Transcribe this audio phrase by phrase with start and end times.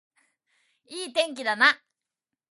[0.87, 1.79] いい天気だな